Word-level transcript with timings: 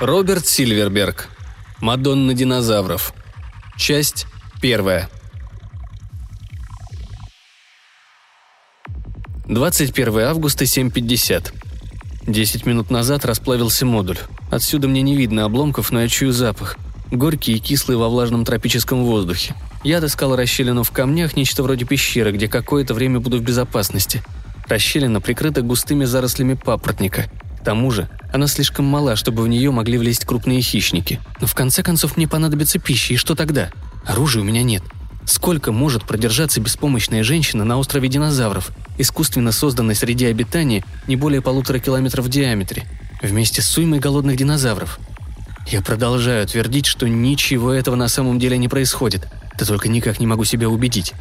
Роберт 0.00 0.46
Сильверберг. 0.46 1.28
Мадонна 1.80 2.32
динозавров. 2.32 3.12
Часть 3.76 4.26
первая. 4.62 5.10
21 9.46 10.20
августа, 10.20 10.66
7.50. 10.66 11.52
Десять 12.28 12.64
минут 12.64 12.90
назад 12.90 13.24
расплавился 13.24 13.86
модуль. 13.86 14.18
Отсюда 14.52 14.86
мне 14.86 15.02
не 15.02 15.16
видно 15.16 15.44
обломков, 15.44 15.90
но 15.90 16.02
я 16.02 16.08
чую 16.08 16.32
запах. 16.32 16.76
Горький 17.10 17.54
и 17.54 17.58
кислый 17.58 17.96
во 17.96 18.08
влажном 18.08 18.44
тропическом 18.44 19.02
воздухе. 19.02 19.56
Я 19.82 19.98
отыскал 19.98 20.36
расщелину 20.36 20.84
в 20.84 20.92
камнях, 20.92 21.36
нечто 21.36 21.64
вроде 21.64 21.84
пещеры, 21.84 22.30
где 22.30 22.46
какое-то 22.46 22.94
время 22.94 23.18
буду 23.18 23.38
в 23.38 23.42
безопасности. 23.42 24.22
Расщелина 24.68 25.20
прикрыта 25.20 25.62
густыми 25.62 26.04
зарослями 26.04 26.54
папоротника. 26.54 27.28
Тому 27.68 27.90
же, 27.90 28.08
она 28.32 28.46
слишком 28.46 28.86
мала, 28.86 29.14
чтобы 29.14 29.42
в 29.42 29.48
нее 29.48 29.70
могли 29.70 29.98
влезть 29.98 30.24
крупные 30.24 30.62
хищники. 30.62 31.20
Но 31.38 31.46
в 31.46 31.54
конце 31.54 31.82
концов 31.82 32.16
мне 32.16 32.26
понадобится 32.26 32.78
пища, 32.78 33.12
и 33.12 33.18
что 33.18 33.34
тогда? 33.34 33.68
Оружия 34.06 34.40
у 34.40 34.44
меня 34.46 34.62
нет. 34.62 34.82
Сколько 35.26 35.70
может 35.70 36.04
продержаться 36.04 36.62
беспомощная 36.62 37.22
женщина 37.22 37.64
на 37.64 37.76
острове 37.76 38.08
динозавров, 38.08 38.70
искусственно 38.96 39.52
созданной 39.52 39.94
среди 39.94 40.24
обитания 40.24 40.82
не 41.08 41.16
более 41.16 41.42
полутора 41.42 41.78
километров 41.78 42.24
в 42.24 42.30
диаметре, 42.30 42.86
вместе 43.20 43.60
с 43.60 43.76
уймой 43.76 43.98
голодных 43.98 44.38
динозавров? 44.38 44.98
Я 45.66 45.82
продолжаю 45.82 46.46
твердить, 46.46 46.86
что 46.86 47.06
ничего 47.06 47.70
этого 47.70 47.96
на 47.96 48.08
самом 48.08 48.38
деле 48.38 48.56
не 48.56 48.68
происходит, 48.68 49.28
да 49.58 49.66
только 49.66 49.90
никак 49.90 50.20
не 50.20 50.26
могу 50.26 50.44
себя 50.44 50.70
убедить. 50.70 51.12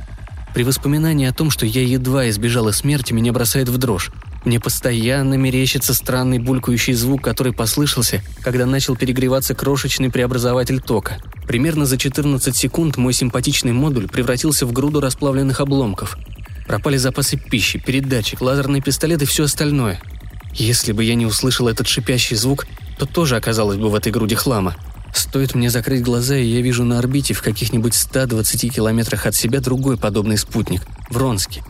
При 0.54 0.64
воспоминании 0.64 1.28
о 1.28 1.34
том, 1.34 1.52
что 1.52 1.66
я 1.66 1.84
едва 1.84 2.30
избежала 2.30 2.72
смерти, 2.72 3.12
меня 3.12 3.34
бросает 3.34 3.68
в 3.68 3.78
дрожь. 3.78 4.12
Мне 4.48 4.62
постоянно 4.62 5.34
мерещится 5.34 5.94
странный 5.94 6.40
булькающий 6.40 6.94
звук, 6.94 7.22
который 7.22 7.52
послышался, 7.52 8.24
когда 8.42 8.66
начал 8.66 8.96
перегреваться 8.96 9.54
крошечный 9.54 10.10
преобразователь 10.10 10.80
тока. 10.80 11.18
Примерно 11.46 11.86
за 11.86 11.98
14 11.98 12.56
секунд 12.56 12.96
мой 12.96 13.12
симпатичный 13.12 13.74
модуль 13.74 14.08
превратился 14.08 14.66
в 14.66 14.72
груду 14.72 15.02
расплавленных 15.02 15.60
обломков. 15.60 16.18
Пропали 16.66 16.96
запасы 16.96 17.36
пищи, 17.36 17.78
передатчик, 17.78 18.40
лазерный 18.40 18.80
пистолет 18.80 19.22
и 19.22 19.26
все 19.26 19.44
остальное. 19.44 20.00
Если 20.54 20.94
бы 20.94 21.04
я 21.04 21.16
не 21.16 21.26
услышал 21.26 21.68
этот 21.68 21.90
шипящий 21.90 22.38
звук, 22.38 22.68
то 22.98 23.06
тоже 23.06 23.36
оказалось 23.36 23.78
бы 23.78 23.90
в 23.90 23.96
этой 23.96 24.14
груди 24.14 24.36
хлама. 24.36 24.78
Стоит 25.14 25.56
мне 25.56 25.70
закрыть 25.70 26.04
глаза, 26.04 26.38
и 26.38 26.46
я 26.46 26.62
вижу 26.62 26.86
на 26.86 27.00
орбите 27.00 27.34
в 27.34 27.42
каких-нибудь 27.42 27.96
120 27.96 28.74
километрах 28.74 29.26
от 29.26 29.36
себя 29.36 29.60
другой 29.60 29.98
подобный 29.98 30.38
спутник– 30.38 30.84
Вронский. 31.10 31.64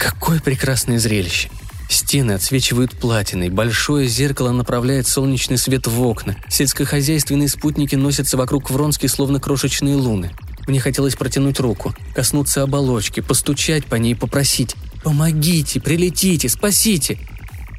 Какое 0.00 0.40
прекрасное 0.40 0.98
зрелище! 0.98 1.48
Стены 1.88 2.32
отсвечивают 2.32 2.92
платиной, 2.92 3.50
большое 3.50 4.08
зеркало 4.08 4.52
направляет 4.52 5.06
солнечный 5.06 5.58
свет 5.58 5.86
в 5.86 6.02
окна, 6.02 6.36
сельскохозяйственные 6.48 7.48
спутники 7.48 7.94
носятся 7.94 8.36
вокруг 8.36 8.70
Вронски, 8.70 9.06
словно 9.06 9.40
крошечные 9.40 9.96
луны. 9.96 10.32
Мне 10.66 10.80
хотелось 10.80 11.14
протянуть 11.14 11.60
руку, 11.60 11.94
коснуться 12.14 12.62
оболочки, 12.62 13.20
постучать 13.20 13.84
по 13.84 13.96
ней 13.96 14.12
и 14.12 14.16
попросить 14.16 14.76
«Помогите, 15.02 15.80
прилетите, 15.80 16.48
спасите!» 16.48 17.18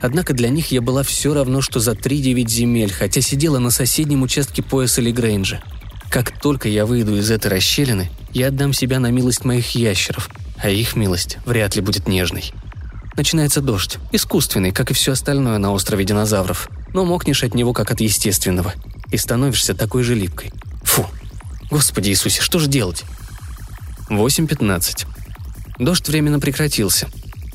Однако 0.01 0.33
для 0.33 0.49
них 0.49 0.71
я 0.71 0.81
была 0.81 1.01
все 1.01 1.33
равно, 1.33 1.61
что 1.61 1.79
за 1.79 1.95
три 1.95 2.19
девять 2.19 2.49
земель, 2.49 2.91
хотя 2.91 3.21
сидела 3.21 3.57
на 3.57 3.71
соседнем 3.71 4.21
участке 4.21 4.61
пояса 4.61 5.01
Легрейнджа. 5.01 5.61
Как 6.11 6.39
только 6.39 6.69
я 6.69 6.85
выйду 6.85 7.17
из 7.17 7.31
этой 7.31 7.47
расщелины, 7.47 8.11
я 8.31 8.49
отдам 8.49 8.71
себя 8.71 8.99
на 8.99 9.09
милость 9.09 9.45
моих 9.45 9.73
ящеров, 9.73 10.29
а 10.61 10.69
их 10.69 10.95
милость 10.95 11.37
вряд 11.45 11.75
ли 11.75 11.81
будет 11.81 12.07
нежной. 12.07 12.53
Начинается 13.17 13.61
дождь, 13.61 13.97
искусственный, 14.11 14.71
как 14.71 14.91
и 14.91 14.93
все 14.93 15.13
остальное 15.13 15.57
на 15.57 15.71
острове 15.71 16.03
динозавров, 16.03 16.69
но 16.93 17.05
мокнешь 17.05 17.43
от 17.43 17.53
него 17.53 17.71
как 17.71 17.91
от 17.91 18.01
естественного, 18.01 18.73
и 19.11 19.17
становишься 19.17 19.73
такой 19.73 20.03
же 20.03 20.15
липкой. 20.15 20.51
Фу, 20.83 21.05
Господи 21.71 22.09
Иисусе, 22.09 22.41
что 22.41 22.59
же 22.59 22.67
делать? 22.67 23.03
8.15. 24.09 25.07
Дождь 25.79 26.07
временно 26.07 26.39
прекратился. 26.39 27.07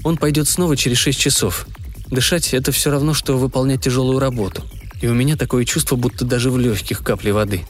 Он 0.02 0.16
пойдет 0.16 0.48
снова 0.48 0.76
через 0.76 0.96
6 0.98 1.18
часов. 1.18 1.66
Дышать– 2.08 2.48
это 2.54 2.72
все 2.72 2.90
равно, 2.90 3.12
что 3.14 3.36
выполнять 3.36 3.82
тяжелую 3.82 4.18
работу. 4.18 4.64
И 5.00 5.06
у 5.06 5.14
меня 5.14 5.36
такое 5.36 5.64
чувство, 5.64 5.96
будто 5.96 6.24
даже 6.24 6.50
в 6.50 6.58
легких 6.58 7.02
капли 7.02 7.30
воды. 7.30 7.64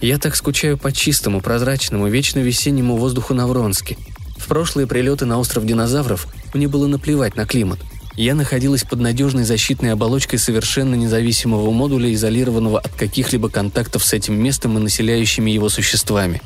Я 0.00 0.18
так 0.18 0.36
скучаю 0.36 0.76
по 0.76 0.92
чистому, 0.92 1.40
прозрачному, 1.40 2.08
вечно 2.08 2.40
весеннему 2.40 2.96
воздуху 2.96 3.32
на 3.32 3.46
Вронске. 3.46 3.96
В 4.36 4.46
прошлые 4.46 4.86
прилеты 4.86 5.26
на 5.26 5.38
остров 5.38 5.66
динозавров 5.66 6.28
мне 6.54 6.68
было 6.68 6.86
наплевать 6.86 7.36
на 7.36 7.46
климат. 7.46 7.80
Я 8.16 8.34
находилась 8.34 8.82
под 8.82 9.00
надежной 9.00 9.44
защитной 9.44 9.92
оболочкой 9.92 10.38
совершенно 10.38 10.94
независимого 10.94 11.70
модуля, 11.70 12.12
изолированного 12.14 12.80
от 12.80 12.92
каких-либо 12.94 13.50
контактов 13.50 14.04
с 14.04 14.12
этим 14.14 14.42
местом 14.42 14.78
и 14.78 14.80
населяющими 14.80 15.50
его 15.50 15.68
существами. 15.68 16.40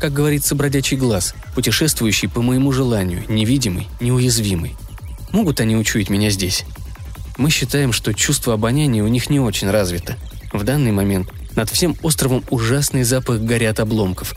Как 0.00 0.12
говорится, 0.12 0.56
бродячий 0.56 0.96
глаз, 0.96 1.34
путешествующий 1.54 2.28
по 2.28 2.42
моему 2.42 2.72
желанию, 2.72 3.22
невидимый, 3.28 3.86
неуязвимый. 4.00 4.74
Могут 5.30 5.60
они 5.60 5.76
учуять 5.76 6.10
меня 6.10 6.28
здесь? 6.28 6.64
Мы 7.36 7.50
считаем, 7.50 7.92
что 7.92 8.12
чувство 8.12 8.54
обоняния 8.54 9.04
у 9.04 9.08
них 9.08 9.30
не 9.30 9.38
очень 9.38 9.70
развито. 9.70 10.16
В 10.52 10.64
данный 10.64 10.90
момент 10.90 11.28
над 11.54 11.70
всем 11.70 11.96
островом 12.02 12.42
ужасный 12.50 13.04
запах 13.04 13.40
горят 13.40 13.78
обломков. 13.78 14.34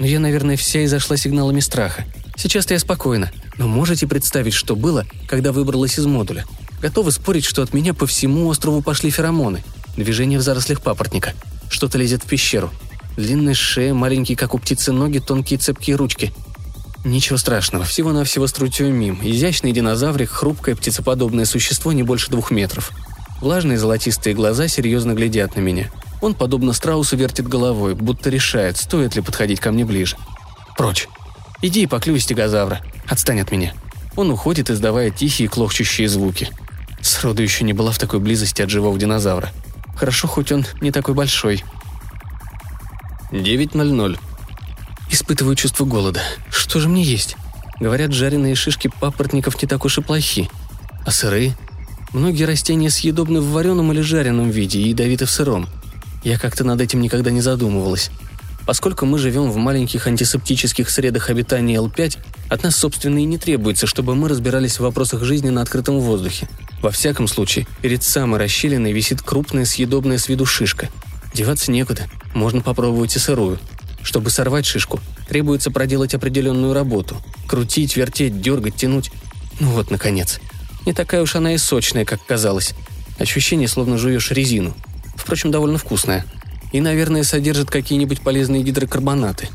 Но 0.00 0.06
я, 0.06 0.18
наверное, 0.18 0.56
вся 0.56 0.84
изошла 0.84 1.16
сигналами 1.16 1.60
страха. 1.60 2.04
Сейчас-то 2.36 2.74
я 2.74 2.80
спокойна, 2.80 3.30
но 3.58 3.68
можете 3.68 4.06
представить, 4.06 4.54
что 4.54 4.76
было, 4.76 5.06
когда 5.28 5.52
выбралась 5.52 5.98
из 5.98 6.06
модуля? 6.06 6.44
Готовы 6.80 7.12
спорить, 7.12 7.44
что 7.44 7.62
от 7.62 7.72
меня 7.72 7.94
по 7.94 8.06
всему 8.06 8.46
острову 8.48 8.82
пошли 8.82 9.10
феромоны. 9.10 9.64
Движение 9.96 10.38
в 10.38 10.42
зарослях 10.42 10.82
папоротника. 10.82 11.34
Что-то 11.70 11.98
лезет 11.98 12.24
в 12.24 12.26
пещеру. 12.26 12.70
Длинная 13.16 13.54
шея, 13.54 13.94
маленькие, 13.94 14.36
как 14.36 14.54
у 14.54 14.58
птицы, 14.58 14.92
ноги, 14.92 15.18
тонкие 15.18 15.58
цепкие 15.58 15.96
ручки. 15.96 16.32
Ничего 17.04 17.36
страшного, 17.38 17.84
всего-навсего 17.84 18.46
струтиомим. 18.46 19.20
Изящный 19.22 19.72
динозаврик, 19.72 20.30
хрупкое 20.30 20.74
птицеподобное 20.74 21.44
существо 21.44 21.92
не 21.92 22.02
больше 22.02 22.30
двух 22.30 22.50
метров. 22.50 22.90
Влажные 23.40 23.78
золотистые 23.78 24.34
глаза 24.34 24.68
серьезно 24.68 25.12
глядят 25.12 25.54
на 25.54 25.60
меня. 25.60 25.90
Он, 26.22 26.34
подобно 26.34 26.72
страусу, 26.72 27.16
вертит 27.16 27.46
головой, 27.46 27.94
будто 27.94 28.30
решает, 28.30 28.78
стоит 28.78 29.14
ли 29.14 29.22
подходить 29.22 29.60
ко 29.60 29.70
мне 29.70 29.84
ближе. 29.84 30.16
Прочь. 30.76 31.08
Иди 31.64 31.84
и 31.84 31.86
поклюй 31.86 32.20
стегозавра. 32.20 32.82
Отстань 33.06 33.40
от 33.40 33.50
меня. 33.50 33.72
Он 34.16 34.30
уходит, 34.30 34.68
издавая 34.68 35.08
тихие 35.10 35.48
клохчущие 35.48 36.10
звуки. 36.10 36.50
Сроду 37.00 37.42
еще 37.42 37.64
не 37.64 37.72
была 37.72 37.90
в 37.90 37.96
такой 37.98 38.20
близости 38.20 38.60
от 38.60 38.68
живого 38.68 38.98
динозавра. 38.98 39.48
Хорошо, 39.96 40.28
хоть 40.28 40.52
он 40.52 40.66
не 40.82 40.90
такой 40.90 41.14
большой. 41.14 41.64
9.00. 43.30 44.18
Испытываю 45.08 45.56
чувство 45.56 45.86
голода. 45.86 46.20
Что 46.50 46.80
же 46.80 46.90
мне 46.90 47.02
есть? 47.02 47.34
Говорят, 47.80 48.12
жареные 48.12 48.56
шишки 48.56 48.90
папоротников 49.00 49.62
не 49.62 49.66
так 49.66 49.86
уж 49.86 49.96
и 49.96 50.02
плохи. 50.02 50.50
А 51.06 51.10
сырые? 51.10 51.56
Многие 52.12 52.44
растения 52.44 52.90
съедобны 52.90 53.40
в 53.40 53.52
вареном 53.52 53.90
или 53.90 54.02
жареном 54.02 54.50
виде 54.50 54.80
и 54.80 54.90
ядовиты 54.90 55.24
в 55.24 55.30
сыром. 55.30 55.66
Я 56.24 56.38
как-то 56.38 56.62
над 56.62 56.82
этим 56.82 57.00
никогда 57.00 57.30
не 57.30 57.40
задумывалась. 57.40 58.10
Поскольку 58.66 59.04
мы 59.04 59.18
живем 59.18 59.50
в 59.50 59.56
маленьких 59.56 60.06
антисептических 60.06 60.88
средах 60.88 61.28
обитания 61.28 61.76
Л5, 61.76 62.18
от 62.48 62.62
нас, 62.62 62.76
собственно, 62.76 63.18
и 63.18 63.24
не 63.24 63.36
требуется, 63.36 63.86
чтобы 63.86 64.14
мы 64.14 64.28
разбирались 64.28 64.76
в 64.76 64.80
вопросах 64.80 65.22
жизни 65.22 65.50
на 65.50 65.60
открытом 65.62 66.00
воздухе. 66.00 66.48
Во 66.80 66.90
всяком 66.90 67.28
случае, 67.28 67.66
перед 67.82 68.02
самой 68.02 68.40
расщелиной 68.40 68.92
висит 68.92 69.20
крупная 69.20 69.66
съедобная 69.66 70.16
с 70.16 70.28
виду 70.28 70.46
шишка. 70.46 70.88
Деваться 71.34 71.70
некуда, 71.70 72.06
можно 72.32 72.62
попробовать 72.62 73.16
и 73.16 73.18
сырую. 73.18 73.58
Чтобы 74.02 74.30
сорвать 74.30 74.66
шишку, 74.66 75.00
требуется 75.28 75.70
проделать 75.70 76.14
определенную 76.14 76.72
работу. 76.72 77.16
Крутить, 77.46 77.96
вертеть, 77.96 78.40
дергать, 78.40 78.76
тянуть. 78.76 79.10
Ну 79.60 79.68
вот, 79.70 79.90
наконец. 79.90 80.40
Не 80.86 80.92
такая 80.92 81.22
уж 81.22 81.34
она 81.34 81.54
и 81.54 81.58
сочная, 81.58 82.04
как 82.04 82.24
казалось. 82.24 82.74
Ощущение, 83.18 83.68
словно 83.68 83.98
жуешь 83.98 84.30
резину. 84.30 84.74
Впрочем, 85.16 85.50
довольно 85.50 85.78
вкусная 85.78 86.24
и, 86.74 86.80
наверное, 86.80 87.22
содержит 87.22 87.70
какие-нибудь 87.70 88.20
полезные 88.20 88.64
гидрокарбонаты. 88.64 89.48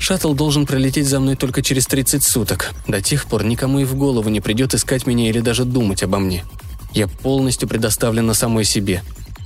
Шаттл 0.00 0.34
должен 0.34 0.66
пролететь 0.66 1.06
за 1.06 1.20
мной 1.20 1.36
только 1.36 1.62
через 1.62 1.86
30 1.86 2.20
суток. 2.20 2.74
До 2.88 3.00
тех 3.00 3.26
пор 3.26 3.44
никому 3.44 3.78
и 3.78 3.84
в 3.84 3.94
голову 3.94 4.28
не 4.28 4.40
придет 4.40 4.74
искать 4.74 5.06
меня 5.06 5.28
или 5.28 5.38
даже 5.38 5.64
думать 5.64 6.02
обо 6.02 6.18
мне. 6.18 6.44
Я 6.92 7.06
полностью 7.06 7.68
предоставлена 7.68 8.34
самой 8.34 8.64
себе. 8.64 9.04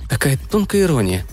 Такая 0.09 0.39
тонкая 0.49 0.81
ирония. 0.81 1.23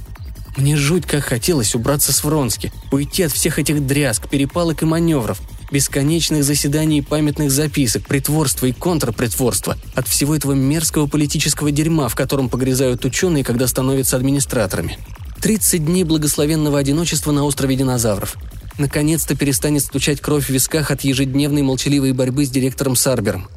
Мне 0.59 0.77
жуть 0.77 1.07
как 1.07 1.25
хотелось 1.25 1.75
убраться 1.75 2.13
с 2.13 2.23
Вронски, 2.25 2.71
уйти 2.93 3.23
от 3.23 3.33
всех 3.33 3.59
этих 3.59 3.87
дрязг, 3.87 4.29
перепалок 4.29 4.83
и 4.83 4.85
маневров, 4.85 5.41
бесконечных 5.71 6.45
заседаний 6.45 6.99
и 6.99 7.03
памятных 7.03 7.51
записок, 7.51 8.07
притворства 8.07 8.67
и 8.67 8.73
контрпритворства, 8.73 9.79
от 9.95 10.09
всего 10.09 10.37
этого 10.37 10.53
мерзкого 10.53 11.07
политического 11.07 11.71
дерьма, 11.71 12.09
в 12.09 12.15
котором 12.15 12.51
погрязают 12.51 13.07
ученые, 13.07 13.45
когда 13.45 13.67
становятся 13.67 14.17
администраторами. 14.17 14.99
30 15.41 15.85
дней 15.85 16.05
благословенного 16.05 16.79
одиночества 16.79 17.33
на 17.33 17.45
острове 17.45 17.77
динозавров. 17.77 18.37
Наконец-то 18.79 19.37
перестанет 19.37 19.83
стучать 19.83 20.21
кровь 20.21 20.47
в 20.47 20.51
висках 20.51 20.91
от 20.91 21.03
ежедневной 21.03 21.63
молчаливой 21.63 22.13
борьбы 22.13 22.45
с 22.45 22.51
директором 22.51 22.97
Сарбером. 22.97 23.49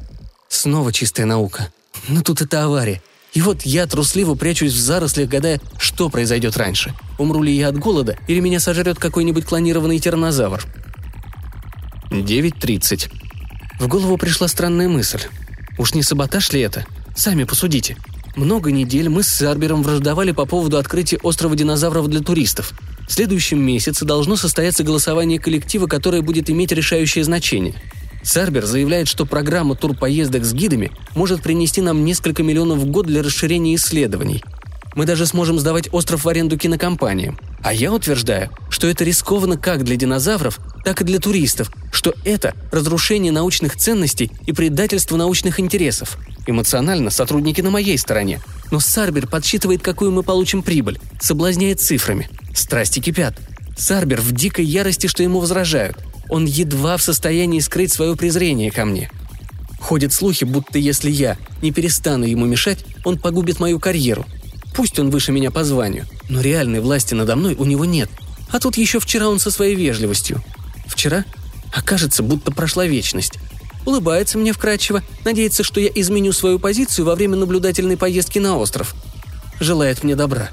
Снова 0.48 0.92
чистая 0.92 1.26
наука. 1.26 1.72
Но 2.08 2.22
тут 2.22 2.42
это 2.42 2.64
авария. 2.64 3.02
И 3.32 3.40
вот 3.40 3.62
я 3.62 3.86
трусливо 3.86 4.34
прячусь 4.34 4.72
в 4.74 4.80
зарослях, 4.80 5.28
гадая, 5.28 5.60
что 5.78 6.10
произойдет 6.10 6.56
раньше. 6.56 6.94
Умру 7.18 7.42
ли 7.42 7.54
я 7.54 7.68
от 7.68 7.78
голода, 7.78 8.16
или 8.28 8.40
меня 8.40 8.60
сожрет 8.60 8.98
какой-нибудь 8.98 9.46
клонированный 9.46 9.98
тираннозавр? 9.98 10.62
9.30. 12.10 13.10
В 13.80 13.88
голову 13.88 14.18
пришла 14.18 14.48
странная 14.48 14.88
мысль. 14.88 15.22
Уж 15.78 15.94
не 15.94 16.02
саботаж 16.02 16.52
ли 16.52 16.60
это? 16.60 16.86
Сами 17.16 17.44
посудите. 17.44 17.96
Много 18.34 18.72
недель 18.72 19.10
мы 19.10 19.22
с 19.22 19.28
Сарбером 19.28 19.82
враждовали 19.82 20.32
по 20.32 20.46
поводу 20.46 20.78
открытия 20.78 21.18
острова 21.22 21.54
динозавров 21.54 22.08
для 22.08 22.20
туристов. 22.20 22.72
В 23.06 23.12
следующем 23.12 23.60
месяце 23.60 24.06
должно 24.06 24.36
состояться 24.36 24.84
голосование 24.84 25.38
коллектива, 25.38 25.86
которое 25.86 26.22
будет 26.22 26.48
иметь 26.48 26.72
решающее 26.72 27.24
значение. 27.24 27.74
Сарбер 28.22 28.64
заявляет, 28.64 29.08
что 29.08 29.26
программа 29.26 29.74
турпоездок 29.74 30.44
с 30.44 30.54
гидами 30.54 30.92
может 31.14 31.42
принести 31.42 31.82
нам 31.82 32.04
несколько 32.04 32.42
миллионов 32.42 32.78
в 32.78 32.86
год 32.86 33.06
для 33.06 33.22
расширения 33.22 33.74
исследований. 33.74 34.42
Мы 34.94 35.06
даже 35.06 35.26
сможем 35.26 35.58
сдавать 35.58 35.88
остров 35.92 36.24
в 36.24 36.28
аренду 36.28 36.58
кинокомпаниям. 36.58 37.38
А 37.62 37.72
я 37.72 37.92
утверждаю, 37.92 38.50
что 38.68 38.88
это 38.88 39.04
рискованно 39.04 39.56
как 39.56 39.84
для 39.84 39.96
динозавров, 39.96 40.58
так 40.84 41.00
и 41.00 41.04
для 41.04 41.18
туристов, 41.18 41.70
что 41.92 42.14
это 42.24 42.54
разрушение 42.70 43.32
научных 43.32 43.76
ценностей 43.76 44.30
и 44.46 44.52
предательство 44.52 45.16
научных 45.16 45.60
интересов. 45.60 46.18
Эмоционально 46.46 47.10
сотрудники 47.10 47.60
на 47.60 47.70
моей 47.70 47.96
стороне. 47.96 48.40
Но 48.70 48.80
Сарбер 48.80 49.26
подсчитывает, 49.28 49.82
какую 49.82 50.10
мы 50.10 50.22
получим 50.22 50.62
прибыль, 50.62 50.98
соблазняет 51.20 51.80
цифрами. 51.80 52.28
Страсти 52.54 53.00
кипят. 53.00 53.38
Сарбер 53.76 54.20
в 54.20 54.32
дикой 54.32 54.64
ярости, 54.64 55.06
что 55.06 55.22
ему 55.22 55.40
возражают. 55.40 55.96
Он 56.28 56.44
едва 56.44 56.96
в 56.96 57.02
состоянии 57.02 57.60
скрыть 57.60 57.92
свое 57.92 58.16
презрение 58.16 58.70
ко 58.70 58.84
мне. 58.84 59.10
Ходят 59.78 60.12
слухи, 60.12 60.44
будто 60.44 60.78
если 60.78 61.10
я 61.10 61.36
не 61.60 61.72
перестану 61.72 62.24
ему 62.24 62.46
мешать, 62.46 62.84
он 63.04 63.18
погубит 63.18 63.60
мою 63.60 63.80
карьеру. 63.80 64.24
Пусть 64.74 64.98
он 64.98 65.10
выше 65.10 65.32
меня 65.32 65.50
по 65.50 65.64
званию, 65.64 66.06
но 66.28 66.40
реальной 66.40 66.80
власти 66.80 67.14
надо 67.14 67.36
мной 67.36 67.54
у 67.54 67.64
него 67.64 67.84
нет. 67.84 68.10
А 68.50 68.58
тут 68.58 68.76
еще 68.76 69.00
вчера 69.00 69.28
он 69.28 69.38
со 69.38 69.50
своей 69.50 69.74
вежливостью. 69.74 70.42
Вчера? 70.86 71.24
Окажется, 71.74 72.22
будто 72.22 72.52
прошла 72.52 72.86
вечность. 72.86 73.38
Улыбается 73.84 74.38
мне 74.38 74.52
вкрадчиво, 74.52 75.02
надеется, 75.24 75.64
что 75.64 75.80
я 75.80 75.88
изменю 75.94 76.32
свою 76.32 76.58
позицию 76.58 77.06
во 77.06 77.14
время 77.14 77.36
наблюдательной 77.36 77.96
поездки 77.96 78.38
на 78.38 78.56
остров. 78.56 78.94
Желает 79.58 80.04
мне 80.04 80.14
добра. 80.14 80.50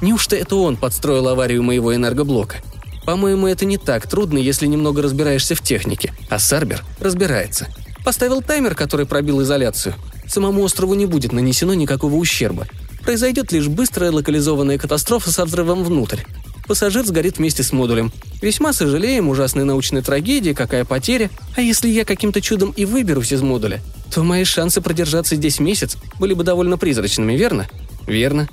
Неужто 0.00 0.36
это 0.36 0.56
он 0.56 0.76
подстроил 0.76 1.28
аварию 1.28 1.62
моего 1.62 1.94
энергоблока? 1.94 2.56
По-моему, 3.04 3.46
это 3.46 3.64
не 3.64 3.78
так 3.78 4.06
трудно, 4.06 4.38
если 4.38 4.66
немного 4.66 5.00
разбираешься 5.00 5.54
в 5.54 5.62
технике. 5.62 6.12
А 6.28 6.38
Сарбер 6.38 6.84
разбирается. 7.00 7.68
Поставил 8.04 8.42
таймер, 8.42 8.74
который 8.74 9.06
пробил 9.06 9.42
изоляцию. 9.42 9.94
Самому 10.26 10.62
острову 10.62 10.94
не 10.94 11.06
будет 11.06 11.32
нанесено 11.32 11.72
никакого 11.72 12.16
ущерба. 12.16 12.66
Произойдет 13.08 13.52
лишь 13.52 13.68
быстрая 13.68 14.12
локализованная 14.12 14.76
катастрофа 14.76 15.32
со 15.32 15.46
взрывом 15.46 15.82
внутрь. 15.82 16.24
Пассажир 16.66 17.06
сгорит 17.06 17.38
вместе 17.38 17.62
с 17.62 17.72
модулем. 17.72 18.12
Весьма 18.42 18.74
сожалеем, 18.74 19.30
ужасная 19.30 19.64
научная 19.64 20.02
трагедия, 20.02 20.54
какая 20.54 20.84
потеря. 20.84 21.30
А 21.56 21.62
если 21.62 21.88
я 21.88 22.04
каким-то 22.04 22.42
чудом 22.42 22.70
и 22.72 22.84
выберусь 22.84 23.32
из 23.32 23.40
модуля, 23.40 23.80
то 24.12 24.22
мои 24.22 24.44
шансы 24.44 24.82
продержаться 24.82 25.36
здесь 25.36 25.58
месяц 25.58 25.96
были 26.20 26.34
бы 26.34 26.44
довольно 26.44 26.76
призрачными, 26.76 27.32
верно? 27.32 27.66
Верно. 28.06 28.46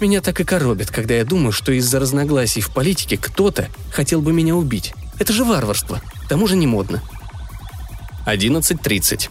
Меня 0.00 0.22
так 0.22 0.40
и 0.40 0.44
коробит, 0.44 0.90
когда 0.90 1.12
я 1.12 1.26
думаю, 1.26 1.52
что 1.52 1.70
из-за 1.72 2.00
разногласий 2.00 2.62
в 2.62 2.70
политике 2.70 3.18
кто-то 3.18 3.68
хотел 3.92 4.22
бы 4.22 4.32
меня 4.32 4.56
убить. 4.56 4.94
Это 5.18 5.34
же 5.34 5.44
варварство. 5.44 6.00
К 6.24 6.26
тому 6.26 6.46
же 6.46 6.56
не 6.56 6.66
модно. 6.66 7.02
11.30. 8.24 9.28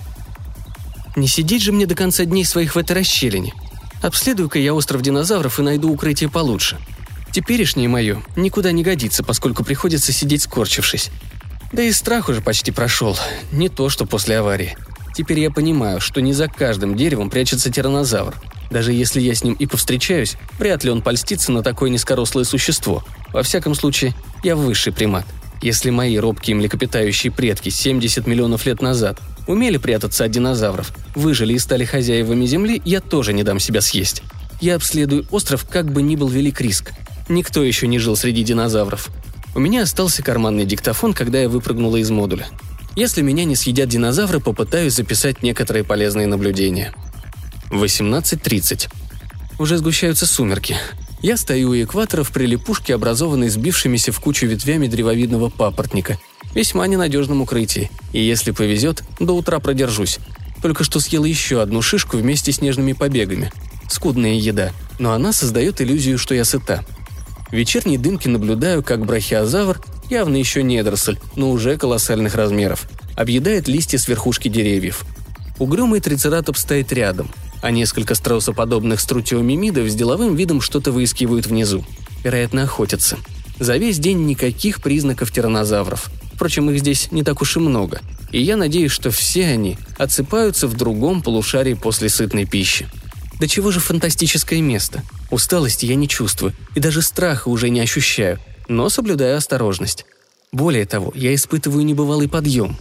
Не 1.15 1.27
сидеть 1.27 1.63
же 1.63 1.71
мне 1.71 1.87
до 1.87 1.95
конца 1.95 2.23
дней 2.25 2.45
своих 2.45 2.75
в 2.75 2.77
этой 2.77 2.97
расщелине. 2.97 3.51
Обследую-ка 4.01 4.59
я 4.59 4.73
остров 4.73 5.01
динозавров 5.01 5.59
и 5.59 5.63
найду 5.63 5.91
укрытие 5.91 6.29
получше. 6.29 6.77
Теперешнее 7.31 7.87
мое 7.87 8.23
никуда 8.35 8.71
не 8.71 8.83
годится, 8.83 9.23
поскольку 9.23 9.63
приходится 9.63 10.11
сидеть 10.11 10.43
скорчившись. 10.43 11.11
Да 11.71 11.83
и 11.83 11.91
страх 11.91 12.29
уже 12.29 12.41
почти 12.41 12.71
прошел. 12.71 13.17
Не 13.51 13.69
то, 13.69 13.89
что 13.89 14.05
после 14.05 14.39
аварии. 14.39 14.75
Теперь 15.13 15.39
я 15.39 15.51
понимаю, 15.51 15.99
что 15.99 16.21
не 16.21 16.33
за 16.33 16.47
каждым 16.47 16.95
деревом 16.95 17.29
прячется 17.29 17.71
тиранозавр. 17.71 18.35
Даже 18.71 18.93
если 18.93 19.19
я 19.19 19.35
с 19.35 19.43
ним 19.43 19.53
и 19.53 19.65
повстречаюсь, 19.65 20.37
вряд 20.57 20.83
ли 20.83 20.91
он 20.91 21.01
польстится 21.01 21.51
на 21.51 21.61
такое 21.61 21.89
низкорослое 21.89 22.45
существо. 22.45 23.03
Во 23.33 23.43
всяком 23.43 23.75
случае, 23.75 24.13
я 24.43 24.55
высший 24.55 24.93
примат. 24.93 25.25
Если 25.61 25.89
мои 25.89 26.17
робкие 26.17 26.55
млекопитающие 26.55 27.31
предки 27.31 27.69
70 27.69 28.25
миллионов 28.25 28.65
лет 28.65 28.81
назад 28.81 29.19
умели 29.45 29.77
прятаться 29.77 30.23
от 30.23 30.31
динозавров, 30.31 30.93
выжили 31.15 31.53
и 31.53 31.59
стали 31.59 31.83
хозяевами 31.83 32.45
Земли, 32.45 32.81
я 32.85 33.01
тоже 33.01 33.33
не 33.33 33.43
дам 33.43 33.59
себя 33.59 33.81
съесть. 33.81 34.23
Я 34.61 34.75
обследую 34.75 35.25
остров, 35.31 35.65
как 35.69 35.91
бы 35.91 36.01
ни 36.01 36.15
был 36.15 36.29
велик 36.29 36.61
риск. 36.61 36.91
Никто 37.27 37.63
еще 37.63 37.87
не 37.87 37.99
жил 37.99 38.15
среди 38.15 38.43
динозавров. 38.43 39.09
У 39.55 39.59
меня 39.59 39.83
остался 39.83 40.23
карманный 40.23 40.65
диктофон, 40.65 41.13
когда 41.13 41.39
я 41.41 41.49
выпрыгнула 41.49 41.97
из 41.97 42.09
модуля. 42.09 42.47
Если 42.95 43.21
меня 43.21 43.45
не 43.45 43.55
съедят 43.55 43.89
динозавры, 43.89 44.39
попытаюсь 44.39 44.93
записать 44.93 45.41
некоторые 45.41 45.83
полезные 45.83 46.27
наблюдения. 46.27 46.93
18.30. 47.69 48.89
Уже 49.57 49.77
сгущаются 49.77 50.25
сумерки. 50.25 50.75
Я 51.21 51.35
стою 51.35 51.71
у 51.71 51.75
экватора 51.75 52.23
в 52.23 52.31
прилипушке, 52.31 52.95
образованной 52.95 53.49
сбившимися 53.49 54.13
в 54.13 54.19
кучу 54.21 54.47
ветвями 54.47 54.87
древовидного 54.87 55.49
папоротника. 55.49 56.17
Весьма 56.55 56.87
ненадежном 56.87 57.41
укрытии. 57.41 57.91
И 58.13 58.21
если 58.21 58.51
повезет, 58.51 59.03
до 59.19 59.33
утра 59.33 59.59
продержусь. 59.59 60.19
Только 60.61 60.83
что 60.83 60.99
съел 61.01 61.25
еще 61.25 61.61
одну 61.61 61.81
шишку 61.81 62.17
вместе 62.17 62.53
с 62.53 62.61
нежными 62.61 62.93
побегами. 62.93 63.51
Скудная 63.89 64.33
еда, 64.33 64.71
но 64.97 65.11
она 65.11 65.33
создает 65.33 65.81
иллюзию, 65.81 66.17
что 66.17 66.35
я 66.35 66.45
сыта. 66.45 66.85
В 67.49 67.53
вечерней 67.53 67.97
дымке 67.97 68.29
наблюдаю, 68.29 68.81
как 68.81 69.05
брахиозавр, 69.05 69.81
явно 70.09 70.37
еще 70.37 70.63
недоросль, 70.63 71.17
но 71.35 71.51
уже 71.51 71.77
колоссальных 71.77 72.35
размеров, 72.35 72.87
объедает 73.15 73.67
листья 73.67 73.97
с 73.97 74.07
верхушки 74.07 74.47
деревьев. 74.47 75.03
Угрюмый 75.57 75.99
трицератоп 75.99 76.57
стоит 76.57 76.93
рядом, 76.93 77.29
а 77.61 77.71
несколько 77.71 78.15
страусоподобных 78.15 78.99
струтиомимидов 78.99 79.89
с 79.89 79.95
деловым 79.95 80.35
видом 80.35 80.61
что-то 80.61 80.91
выискивают 80.91 81.47
внизу. 81.47 81.85
Вероятно, 82.23 82.63
охотятся. 82.63 83.17
За 83.59 83.77
весь 83.77 83.99
день 83.99 84.25
никаких 84.25 84.81
признаков 84.81 85.31
тиранозавров. 85.31 86.09
Впрочем, 86.33 86.69
их 86.69 86.79
здесь 86.79 87.11
не 87.11 87.23
так 87.23 87.41
уж 87.41 87.57
и 87.57 87.59
много. 87.59 88.01
И 88.31 88.41
я 88.41 88.55
надеюсь, 88.55 88.91
что 88.91 89.11
все 89.11 89.47
они 89.47 89.77
отсыпаются 89.97 90.67
в 90.67 90.77
другом 90.77 91.21
полушарии 91.21 91.73
после 91.73 92.09
сытной 92.09 92.45
пищи. 92.45 92.87
Да 93.39 93.47
чего 93.47 93.71
же 93.71 93.79
фантастическое 93.79 94.61
место. 94.61 95.03
Усталости 95.31 95.85
я 95.85 95.95
не 95.95 96.07
чувствую, 96.07 96.53
и 96.75 96.79
даже 96.79 97.01
страха 97.01 97.49
уже 97.49 97.69
не 97.69 97.79
ощущаю, 97.79 98.39
но 98.67 98.89
соблюдаю 98.89 99.37
осторожность. 99.37 100.05
Более 100.51 100.85
того, 100.85 101.11
я 101.15 101.33
испытываю 101.35 101.85
небывалый 101.85 102.27
подъем. 102.27 102.77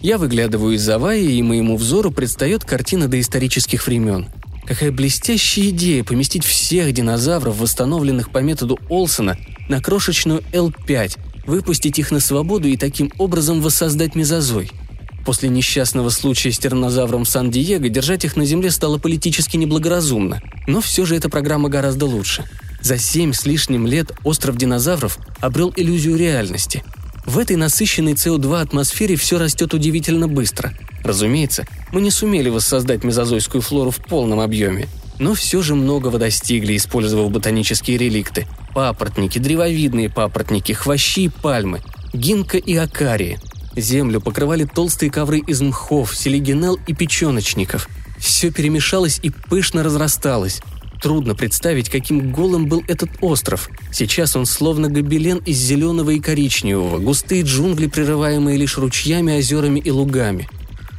Я 0.00 0.18
выглядываю 0.18 0.74
из 0.74 0.82
заваи, 0.82 1.24
и 1.24 1.42
моему 1.42 1.76
взору 1.76 2.10
предстает 2.10 2.64
картина 2.64 3.08
доисторических 3.08 3.86
времен. 3.86 4.26
Какая 4.66 4.92
блестящая 4.92 5.70
идея 5.70 6.04
поместить 6.04 6.44
всех 6.44 6.92
динозавров, 6.92 7.58
восстановленных 7.58 8.30
по 8.30 8.38
методу 8.38 8.78
Олсона, 8.88 9.36
на 9.68 9.80
крошечную 9.80 10.42
L5, 10.52 11.18
выпустить 11.46 11.98
их 11.98 12.10
на 12.10 12.20
свободу 12.20 12.68
и 12.68 12.76
таким 12.76 13.12
образом 13.18 13.60
воссоздать 13.60 14.14
мезозой– 14.14 14.70
После 15.24 15.48
несчастного 15.48 16.08
случая 16.08 16.52
с 16.52 16.58
тернозавром 16.58 17.24
Сан-Диего 17.24 17.88
держать 17.88 18.24
их 18.24 18.36
на 18.36 18.44
земле 18.44 18.70
стало 18.70 18.98
политически 18.98 19.56
неблагоразумно. 19.56 20.40
Но 20.66 20.80
все 20.80 21.04
же 21.04 21.16
эта 21.16 21.28
программа 21.28 21.68
гораздо 21.68 22.06
лучше. 22.06 22.44
За 22.80 22.96
семь 22.96 23.32
с 23.32 23.44
лишним 23.44 23.86
лет 23.86 24.12
остров 24.24 24.56
динозавров 24.56 25.18
обрел 25.40 25.72
иллюзию 25.76 26.16
реальности. 26.16 26.82
В 27.24 27.38
этой 27.38 27.56
насыщенной 27.56 28.12
СО2 28.14 28.60
атмосфере 28.60 29.16
все 29.16 29.38
растет 29.38 29.74
удивительно 29.74 30.28
быстро. 30.28 30.72
Разумеется, 31.04 31.66
мы 31.92 32.00
не 32.00 32.10
сумели 32.10 32.48
воссоздать 32.48 33.04
мезозойскую 33.04 33.62
флору 33.62 33.90
в 33.90 33.98
полном 33.98 34.40
объеме, 34.40 34.88
но 35.18 35.34
все 35.34 35.62
же 35.62 35.74
многого 35.74 36.18
достигли, 36.18 36.76
использовав 36.76 37.30
ботанические 37.30 37.98
реликты. 37.98 38.46
Папоротники, 38.74 39.38
древовидные 39.38 40.08
папоротники, 40.08 40.72
хвощи 40.72 41.20
и 41.20 41.28
пальмы, 41.28 41.80
гинка 42.12 42.58
и 42.58 42.76
акарии– 42.76 43.38
Землю 43.76 44.20
покрывали 44.20 44.64
толстые 44.64 45.10
ковры 45.10 45.38
из 45.38 45.60
мхов, 45.60 46.16
селигенел 46.16 46.78
и 46.86 46.94
печеночников. 46.94 47.88
Все 48.18 48.50
перемешалось 48.50 49.20
и 49.22 49.30
пышно 49.30 49.82
разрасталось. 49.82 50.60
Трудно 51.00 51.34
представить, 51.34 51.88
каким 51.88 52.30
голым 52.30 52.66
был 52.66 52.84
этот 52.86 53.10
остров. 53.20 53.68
Сейчас 53.90 54.36
он 54.36 54.46
словно 54.46 54.88
гобелен 54.88 55.38
из 55.38 55.56
зеленого 55.56 56.10
и 56.10 56.20
коричневого, 56.20 56.98
густые 56.98 57.42
джунгли, 57.42 57.86
прерываемые 57.86 58.58
лишь 58.58 58.76
ручьями, 58.76 59.38
озерами 59.38 59.80
и 59.80 59.90
лугами. 59.90 60.48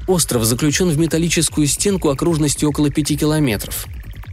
Остров 0.07 0.43
заключен 0.43 0.89
в 0.89 0.97
металлическую 0.97 1.67
стенку 1.67 2.09
окружностью 2.09 2.69
около 2.69 2.89
пяти 2.89 3.15
километров. 3.15 3.85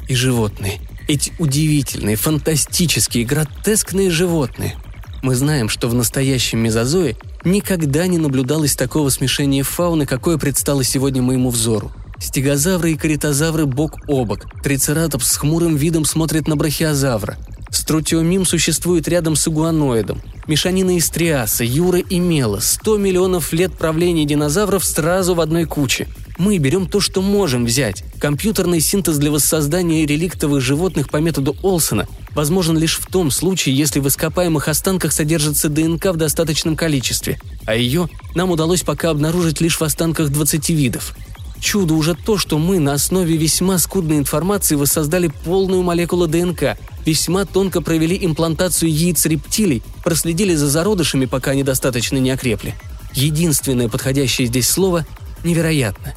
И 0.08 0.14
животные. 0.14 0.80
Эти 1.06 1.32
удивительные, 1.38 2.16
фантастические, 2.16 3.24
гротескные 3.24 4.10
животные. 4.10 4.76
Мы 5.22 5.34
знаем, 5.34 5.68
что 5.68 5.88
в 5.88 5.94
настоящем 5.94 6.60
мезозое 6.60 7.16
Никогда 7.44 8.06
не 8.06 8.18
наблюдалось 8.18 8.74
такого 8.74 9.10
смешения 9.10 9.62
фауны, 9.62 10.06
какое 10.06 10.38
предстало 10.38 10.82
сегодня 10.82 11.22
моему 11.22 11.50
взору. 11.50 11.92
Стегозавры 12.20 12.92
и 12.92 12.96
каритозавры 12.96 13.66
бок 13.66 13.98
о 14.08 14.24
бок. 14.24 14.46
Трицератопс 14.62 15.30
с 15.30 15.36
хмурым 15.36 15.76
видом 15.76 16.04
смотрит 16.04 16.48
на 16.48 16.56
брахиозавра. 16.56 17.38
Струтиомим 17.70 18.44
существует 18.44 19.08
рядом 19.08 19.36
с 19.36 19.46
игуаноидом. 19.46 20.22
Мешанина 20.46 20.96
из 20.96 21.10
триаса, 21.10 21.64
юра 21.64 21.98
и 21.98 22.18
мела. 22.18 22.60
Сто 22.60 22.96
миллионов 22.96 23.52
лет 23.52 23.72
правления 23.74 24.24
динозавров 24.24 24.84
сразу 24.84 25.34
в 25.34 25.40
одной 25.40 25.66
куче. 25.66 26.08
Мы 26.38 26.56
берем 26.58 26.86
то, 26.86 27.00
что 27.00 27.20
можем 27.20 27.66
взять. 27.66 28.04
Компьютерный 28.18 28.80
синтез 28.80 29.18
для 29.18 29.30
воссоздания 29.30 30.06
реликтовых 30.06 30.62
животных 30.62 31.10
по 31.10 31.18
методу 31.18 31.56
Олсона 31.62 32.06
возможен 32.30 32.78
лишь 32.78 32.98
в 32.98 33.06
том 33.06 33.30
случае, 33.30 33.76
если 33.76 34.00
в 34.00 34.08
ископаемых 34.08 34.68
останках 34.68 35.12
содержится 35.12 35.68
ДНК 35.68 36.06
в 36.06 36.16
достаточном 36.16 36.76
количестве, 36.76 37.40
а 37.66 37.74
ее 37.74 38.08
нам 38.34 38.50
удалось 38.50 38.82
пока 38.82 39.10
обнаружить 39.10 39.60
лишь 39.60 39.78
в 39.78 39.82
останках 39.82 40.30
20 40.30 40.70
видов. 40.70 41.14
Чудо 41.60 41.94
уже 41.94 42.14
то, 42.14 42.38
что 42.38 42.58
мы 42.58 42.78
на 42.78 42.92
основе 42.92 43.36
весьма 43.36 43.78
скудной 43.78 44.18
информации 44.18 44.76
воссоздали 44.76 45.30
полную 45.44 45.82
молекулу 45.82 46.26
ДНК, 46.26 46.78
весьма 47.04 47.44
тонко 47.44 47.80
провели 47.80 48.18
имплантацию 48.20 48.90
яиц 48.92 49.26
рептилий, 49.26 49.82
проследили 50.04 50.54
за 50.54 50.68
зародышами, 50.68 51.26
пока 51.26 51.52
они 51.52 51.64
достаточно 51.64 52.18
не 52.18 52.30
окрепли. 52.30 52.74
Единственное 53.12 53.88
подходящее 53.88 54.46
здесь 54.46 54.68
слово– 54.68 55.06
невероятно. 55.44 56.14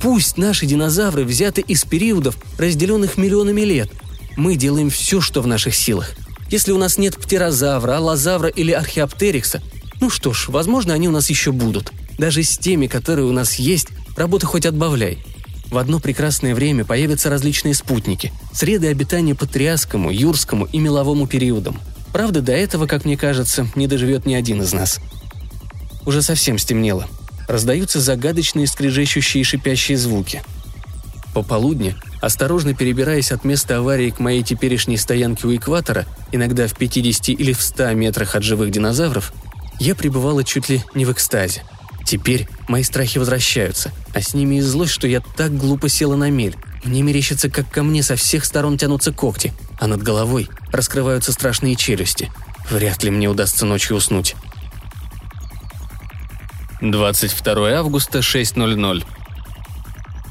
Пусть 0.00 0.38
наши 0.38 0.64
динозавры 0.66 1.24
взяты 1.24 1.60
из 1.60 1.84
периодов, 1.84 2.36
разделенных 2.56 3.16
миллионами 3.16 3.62
лет. 3.62 3.90
Мы 4.36 4.54
делаем 4.54 4.90
все, 4.90 5.20
что 5.20 5.42
в 5.42 5.46
наших 5.46 5.74
силах. 5.74 6.12
Если 6.50 6.72
у 6.72 6.78
нас 6.78 6.96
нет 6.96 7.16
птерозавра, 7.16 7.96
аллозавра 7.96 8.48
или 8.48 8.72
археоптерикса, 8.72 9.60
ну 10.00 10.08
что 10.08 10.32
ж, 10.32 10.48
возможно, 10.48 10.94
они 10.94 11.08
у 11.08 11.12
нас 11.12 11.28
еще 11.28 11.52
будут. 11.52 11.92
Даже 12.16 12.42
с 12.42 12.56
теми, 12.56 12.86
которые 12.86 13.26
у 13.26 13.32
нас 13.32 13.56
есть, 13.56 13.88
Работы 14.18 14.46
хоть 14.46 14.66
отбавляй. 14.66 15.24
В 15.70 15.78
одно 15.78 16.00
прекрасное 16.00 16.52
время 16.52 16.84
появятся 16.84 17.30
различные 17.30 17.72
спутники, 17.72 18.32
среды 18.52 18.88
обитания 18.88 19.36
по 19.36 19.46
Триасскому, 19.46 20.10
Юрскому 20.10 20.64
и 20.64 20.80
Меловому 20.80 21.28
периодам. 21.28 21.80
Правда, 22.12 22.42
до 22.42 22.50
этого, 22.50 22.88
как 22.88 23.04
мне 23.04 23.16
кажется, 23.16 23.68
не 23.76 23.86
доживет 23.86 24.26
ни 24.26 24.34
один 24.34 24.60
из 24.60 24.72
нас. 24.72 24.98
Уже 26.04 26.20
совсем 26.20 26.58
стемнело. 26.58 27.06
Раздаются 27.46 28.00
загадочные 28.00 28.66
скрежещущие 28.66 29.42
и 29.42 29.44
шипящие 29.44 29.96
звуки. 29.96 30.42
Пополудни, 31.32 31.94
осторожно 32.20 32.74
перебираясь 32.74 33.30
от 33.30 33.44
места 33.44 33.76
аварии 33.76 34.10
к 34.10 34.18
моей 34.18 34.42
теперешней 34.42 34.98
стоянке 34.98 35.46
у 35.46 35.54
экватора, 35.54 36.06
иногда 36.32 36.66
в 36.66 36.74
50 36.74 37.28
или 37.28 37.52
в 37.52 37.62
100 37.62 37.92
метрах 37.92 38.34
от 38.34 38.42
живых 38.42 38.72
динозавров, 38.72 39.32
я 39.78 39.94
пребывала 39.94 40.42
чуть 40.42 40.68
ли 40.68 40.82
не 40.96 41.04
в 41.04 41.12
экстазе– 41.12 41.62
Теперь 42.08 42.48
мои 42.68 42.82
страхи 42.84 43.18
возвращаются, 43.18 43.92
а 44.14 44.22
с 44.22 44.32
ними 44.32 44.54
и 44.54 44.60
злость, 44.62 44.92
что 44.92 45.06
я 45.06 45.20
так 45.20 45.54
глупо 45.54 45.90
села 45.90 46.16
на 46.16 46.30
мель. 46.30 46.56
Мне 46.82 47.02
мерещится, 47.02 47.50
как 47.50 47.70
ко 47.70 47.82
мне 47.82 48.02
со 48.02 48.16
всех 48.16 48.46
сторон 48.46 48.78
тянутся 48.78 49.12
когти, 49.12 49.52
а 49.78 49.86
над 49.86 50.02
головой 50.02 50.48
раскрываются 50.72 51.34
страшные 51.34 51.76
челюсти. 51.76 52.32
Вряд 52.70 53.04
ли 53.04 53.10
мне 53.10 53.28
удастся 53.28 53.66
ночью 53.66 53.94
уснуть. 53.94 54.36
22 56.80 57.72
августа, 57.72 58.20
6.00. 58.20 59.04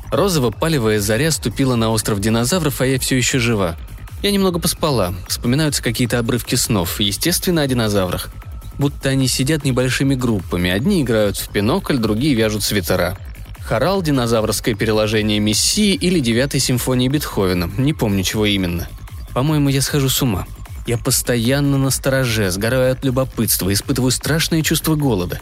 Розово-палевая 0.09 0.99
заря 0.99 1.29
ступила 1.29 1.75
на 1.75 1.91
остров 1.91 2.19
динозавров, 2.19 2.81
а 2.81 2.87
я 2.87 2.97
все 2.97 3.17
еще 3.17 3.37
жива. 3.37 3.77
Я 4.23 4.31
немного 4.31 4.57
поспала, 4.57 5.13
вспоминаются 5.27 5.83
какие-то 5.83 6.17
обрывки 6.17 6.55
снов, 6.55 6.99
естественно, 6.99 7.61
о 7.61 7.67
динозаврах– 7.67 8.31
будто 8.77 9.09
они 9.09 9.27
сидят 9.27 9.63
небольшими 9.63 10.15
группами. 10.15 10.69
Одни 10.69 11.01
играют 11.01 11.37
в 11.37 11.49
пинокль, 11.49 11.97
другие 11.97 12.35
вяжут 12.35 12.63
свитера. 12.63 13.17
Хорал, 13.59 14.01
динозаврское 14.01 14.75
переложение 14.75 15.39
Мессии 15.39 15.93
или 15.93 16.19
девятой 16.19 16.59
симфонии 16.59 17.09
Бетховена. 17.09 17.69
Не 17.77 17.93
помню, 17.93 18.23
чего 18.23 18.45
именно. 18.45 18.87
По-моему, 19.33 19.69
я 19.69 19.81
схожу 19.81 20.09
с 20.09 20.21
ума. 20.21 20.45
Я 20.85 20.97
постоянно 20.97 21.77
на 21.77 21.89
стороже, 21.89 22.49
сгораю 22.49 22.93
от 22.93 23.03
любопытства, 23.03 23.73
испытываю 23.73 24.11
страшное 24.11 24.61
чувство 24.61 24.95
голода. 24.95 25.41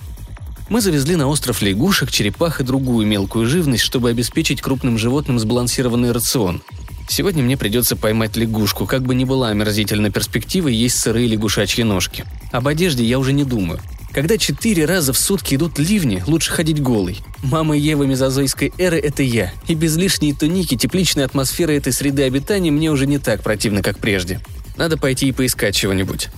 Мы 0.69 0.81
завезли 0.81 1.15
на 1.15 1.27
остров 1.27 1.61
лягушек, 1.61 2.09
черепах 2.09 2.59
и 2.59 2.63
другую 2.63 3.05
мелкую 3.05 3.45
живность, 3.45 3.83
чтобы 3.83 4.09
обеспечить 4.09 4.61
крупным 4.61 4.97
животным 4.97 5.37
сбалансированный 5.37 6.11
рацион– 6.11 6.63
Сегодня 7.07 7.43
мне 7.43 7.55
придется 7.57 7.95
поймать 7.95 8.35
лягушку, 8.35 8.85
как 8.85 9.03
бы 9.03 9.15
ни 9.15 9.25
была 9.25 9.49
омерзительной 9.49 10.11
перспективой 10.11 10.73
есть 10.73 10.97
сырые 10.97 11.27
лягушачьи 11.27 11.83
ножки. 11.83 12.25
Об 12.51 12.67
одежде 12.67 13.03
я 13.03 13.19
уже 13.19 13.33
не 13.33 13.43
думаю. 13.43 13.79
Когда 14.11 14.37
четыре 14.37 14.85
раза 14.85 15.11
в 15.11 15.17
сутки 15.17 15.55
идут 15.55 15.77
ливни, 15.77 16.23
лучше 16.25 16.51
ходить 16.51 16.81
голый. 16.81 17.19
Мама 17.43 17.75
Евы 17.75 18.07
мезозойской 18.07 18.71
эры– 18.77 18.97
это 19.03 19.23
я, 19.23 19.51
и 19.67 19.75
без 19.75 19.97
лишней 19.97 20.33
туники 20.33 20.77
тепличная 20.77 21.25
атмосфера 21.25 21.71
этой 21.71 21.91
среды 21.91 22.23
обитания 22.23 22.71
мне 22.71 22.89
уже 22.91 23.07
не 23.07 23.19
так 23.19 23.43
противна, 23.43 23.81
как 23.81 23.99
прежде. 23.99 24.39
Надо 24.77 24.97
пойти 24.97 25.27
и 25.27 25.31
поискать 25.33 25.75
чего-нибудь. 25.75 26.29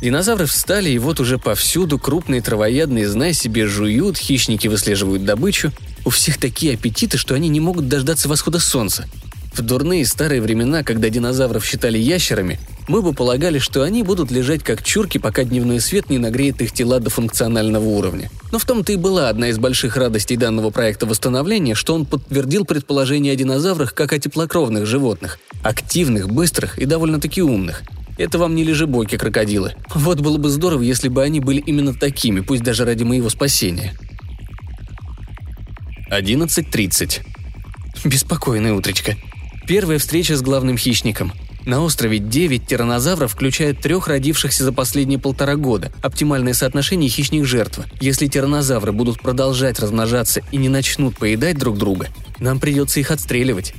Динозавры 0.00 0.46
встали, 0.46 0.90
и 0.90 0.98
вот 0.98 1.18
уже 1.18 1.38
повсюду 1.38 1.98
крупные 1.98 2.40
травоядные, 2.40 3.08
знай 3.08 3.32
себе, 3.32 3.66
жуют, 3.66 4.16
хищники 4.16 4.68
выслеживают 4.68 5.24
добычу. 5.24 5.72
У 6.04 6.10
всех 6.10 6.38
такие 6.38 6.74
аппетиты, 6.74 7.18
что 7.18 7.34
они 7.34 7.48
не 7.48 7.58
могут 7.58 7.88
дождаться 7.88 8.28
восхода 8.28 8.60
солнца. 8.60 9.08
В 9.52 9.62
дурные 9.62 10.06
старые 10.06 10.40
времена, 10.40 10.82
когда 10.82 11.08
динозавров 11.10 11.64
считали 11.64 11.98
ящерами, 11.98 12.58
мы 12.86 13.02
бы 13.02 13.12
полагали, 13.12 13.58
что 13.58 13.82
они 13.82 14.02
будут 14.02 14.30
лежать 14.30 14.62
как 14.62 14.82
чурки, 14.82 15.18
пока 15.18 15.44
дневной 15.44 15.80
свет 15.80 16.08
не 16.10 16.18
нагреет 16.18 16.60
их 16.62 16.72
тела 16.72 17.00
до 17.00 17.10
функционального 17.10 17.84
уровня. 17.84 18.30
Но 18.50 18.58
в 18.58 18.64
том-то 18.64 18.92
и 18.92 18.96
была 18.96 19.28
одна 19.28 19.48
из 19.48 19.58
больших 19.58 19.96
радостей 19.96 20.36
данного 20.36 20.70
проекта 20.70 21.06
восстановления, 21.06 21.74
что 21.74 21.94
он 21.94 22.06
подтвердил 22.06 22.64
предположение 22.64 23.32
о 23.32 23.36
динозаврах 23.36 23.94
как 23.94 24.12
о 24.12 24.18
теплокровных 24.18 24.86
животных. 24.86 25.38
Активных, 25.62 26.30
быстрых 26.30 26.78
и 26.78 26.86
довольно-таки 26.86 27.42
умных. 27.42 27.82
Это 28.16 28.38
вам 28.38 28.54
не 28.54 28.64
лежебойки 28.64 29.16
крокодилы. 29.16 29.74
Вот 29.94 30.20
было 30.20 30.38
бы 30.38 30.48
здорово, 30.48 30.82
если 30.82 31.08
бы 31.08 31.22
они 31.22 31.40
были 31.40 31.60
именно 31.60 31.94
такими, 31.94 32.40
пусть 32.40 32.62
даже 32.62 32.84
ради 32.84 33.04
моего 33.04 33.28
спасения. 33.28 33.94
11.30. 36.10 37.20
Беспокойное 38.04 38.72
утречко. 38.72 39.16
Первая 39.68 39.98
встреча 39.98 40.34
с 40.34 40.40
главным 40.40 40.78
хищником. 40.78 41.30
На 41.66 41.82
острове 41.82 42.18
9 42.18 42.66
тиранозавров 42.66 43.32
включают 43.32 43.80
трех 43.80 44.08
родившихся 44.08 44.64
за 44.64 44.72
последние 44.72 45.18
полтора 45.18 45.56
года. 45.56 45.92
Оптимальное 46.00 46.54
соотношение 46.54 47.10
хищник-жертва. 47.10 47.84
Если 48.00 48.28
тиранозавры 48.28 48.92
будут 48.92 49.20
продолжать 49.20 49.78
размножаться 49.78 50.40
и 50.52 50.56
не 50.56 50.70
начнут 50.70 51.18
поедать 51.18 51.58
друг 51.58 51.76
друга, 51.76 52.08
нам 52.38 52.60
придется 52.60 52.98
их 52.98 53.10
отстреливать. 53.10 53.74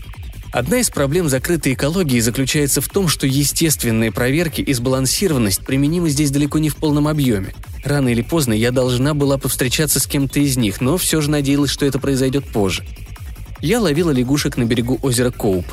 Одна 0.52 0.78
из 0.78 0.92
проблем 0.92 1.28
закрытой 1.28 1.74
экологии 1.74 2.20
заключается 2.20 2.82
в 2.82 2.88
том, 2.88 3.08
что 3.08 3.26
естественные 3.26 4.12
проверки 4.12 4.62
и 4.62 4.72
сбалансированность 4.74 5.66
применимы 5.66 6.12
здесь 6.12 6.30
далеко 6.30 6.60
не 6.60 6.70
в 6.70 6.76
полном 6.76 7.08
объеме. 7.08 7.56
Рано 7.84 8.10
или 8.10 8.22
поздно 8.22 8.54
я 8.54 8.70
должна 8.70 9.16
была 9.16 9.40
повстречаться 9.40 10.00
с 10.00 10.06
кем-то 10.06 10.40
из 10.40 10.56
них, 10.56 10.82
но 10.82 11.00
все 11.00 11.20
же 11.20 11.32
надеялась, 11.32 11.72
что 11.72 11.88
это 11.88 11.98
произойдет 11.98 12.46
позже 12.46 12.86
я 13.62 13.80
ловила 13.80 14.12
лягушек 14.12 14.58
на 14.58 14.64
берегу 14.64 15.00
озера 15.02 15.32
Коуп. 15.32 15.66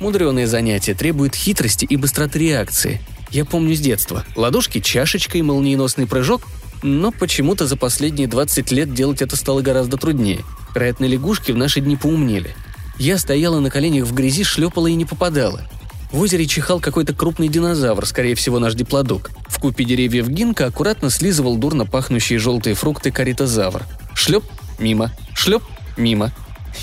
Мудреное 0.00 0.46
занятие 0.46 0.94
требует 0.94 1.34
хитрости 1.34 1.84
и 1.84 1.96
быстроты 1.96 2.38
реакции. 2.38 3.00
Я 3.30 3.44
помню 3.44 3.74
с 3.74 3.80
детства. 3.80 4.24
Ладошки 4.36 4.80
чашечкой, 4.80 5.42
молниеносный 5.42 6.06
прыжок, 6.06 6.42
но 6.82 7.10
почему-то 7.10 7.66
за 7.66 7.76
последние 7.76 8.28
20 8.28 8.70
лет 8.72 8.94
делать 8.94 9.22
это 9.22 9.36
стало 9.36 9.60
гораздо 9.60 9.96
труднее. 9.96 10.44
Вероятно, 10.74 11.04
лягушки 11.04 11.52
в 11.52 11.56
наши 11.56 11.80
дни 11.80 11.96
поумнели. 11.96 12.54
Я 12.98 13.18
стояла 13.18 13.60
на 13.60 13.70
коленях 13.70 14.06
в 14.06 14.14
грязи, 14.14 14.44
шлепала 14.44 14.86
и 14.86 14.94
не 14.94 15.04
попадала. 15.04 15.68
В 16.12 16.20
озере 16.20 16.46
чихал 16.46 16.80
какой-то 16.80 17.12
крупный 17.12 17.48
динозавр, 17.48 18.06
скорее 18.06 18.34
всего, 18.34 18.58
наш 18.58 18.74
диплодок. 18.74 19.30
В 19.46 19.58
купе 19.58 19.84
деревьев 19.84 20.28
гинка 20.28 20.66
аккуратно 20.66 21.10
слизывал 21.10 21.56
дурно 21.56 21.84
пахнущие 21.84 22.38
желтые 22.38 22.74
фрукты 22.74 23.10
каритозавр. 23.10 23.84
Шлеп– 24.14 24.44
мимо, 24.78 25.12
шлеп– 25.34 25.62
мимо, 25.98 26.32